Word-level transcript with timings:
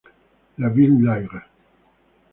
La 0.57 0.69
Vieille-Lyre 0.69 1.45